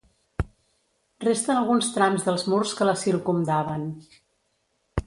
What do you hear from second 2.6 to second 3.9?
que la circumdaven.